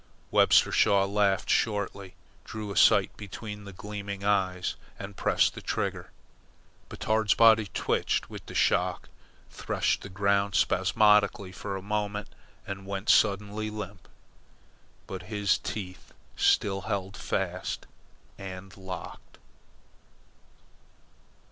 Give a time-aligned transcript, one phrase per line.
[0.31, 6.09] Webster Shaw laughed shortly, drew a sight between the gleaming eyes, and pressed the trigger.
[6.89, 9.09] Batard's body twitched with the shock,
[9.51, 12.29] threshed the ground spasmodically for a moment,
[12.65, 14.07] and went suddenly limp.
[15.05, 17.85] But his teeth still held fast
[18.75, 19.37] locked.